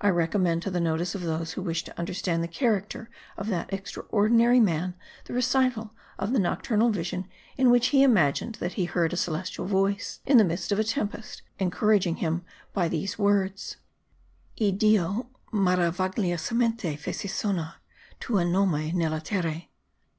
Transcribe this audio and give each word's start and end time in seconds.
I 0.00 0.08
recommend 0.08 0.62
to 0.62 0.70
the 0.70 0.80
notice 0.80 1.14
of 1.14 1.20
those 1.20 1.52
who 1.52 1.60
wish 1.60 1.84
to 1.84 1.98
understand 1.98 2.42
the 2.42 2.48
character 2.48 3.10
of 3.36 3.48
that 3.48 3.70
extraordinary 3.70 4.60
man, 4.60 4.94
the 5.26 5.34
recital 5.34 5.92
of 6.18 6.32
the 6.32 6.38
nocturnal 6.38 6.88
vision, 6.88 7.28
in 7.58 7.68
which 7.70 7.88
he 7.88 8.02
imagined 8.02 8.54
that 8.60 8.72
he 8.80 8.86
heard 8.86 9.12
a 9.12 9.16
celestial 9.18 9.66
voice, 9.66 10.20
in 10.24 10.38
the 10.38 10.44
midst 10.44 10.72
of 10.72 10.78
a 10.78 10.84
tempest, 10.84 11.42
encouraging 11.58 12.16
him 12.16 12.42
by 12.72 12.88
these 12.88 13.18
words: 13.18 13.76
Iddio 14.58 15.26
maravigliosamente 15.52 16.98
fece 16.98 17.28
sonar 17.30 17.74
tuo 18.20 18.44
nome 18.50 18.92
nella 18.94 19.20
terra. 19.20 19.66